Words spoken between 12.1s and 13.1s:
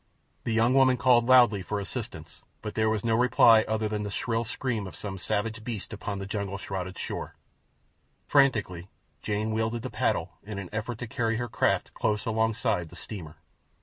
alongside the